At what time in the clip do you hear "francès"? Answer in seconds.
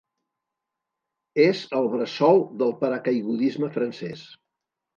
3.79-4.27